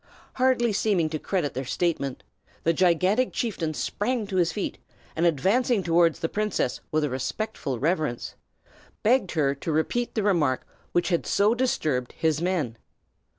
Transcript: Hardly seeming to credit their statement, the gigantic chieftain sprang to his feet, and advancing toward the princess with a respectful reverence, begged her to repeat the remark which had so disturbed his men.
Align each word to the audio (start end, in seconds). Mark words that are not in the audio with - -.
Hardly 0.33 0.73
seeming 0.73 1.11
to 1.11 1.19
credit 1.19 1.53
their 1.53 1.63
statement, 1.63 2.23
the 2.63 2.73
gigantic 2.73 3.31
chieftain 3.33 3.75
sprang 3.75 4.25
to 4.25 4.37
his 4.37 4.51
feet, 4.51 4.79
and 5.15 5.27
advancing 5.27 5.83
toward 5.83 6.15
the 6.15 6.27
princess 6.27 6.81
with 6.91 7.03
a 7.03 7.09
respectful 7.11 7.77
reverence, 7.77 8.33
begged 9.03 9.33
her 9.33 9.53
to 9.53 9.71
repeat 9.71 10.15
the 10.15 10.23
remark 10.23 10.65
which 10.91 11.09
had 11.09 11.27
so 11.27 11.53
disturbed 11.53 12.13
his 12.17 12.41
men. 12.41 12.79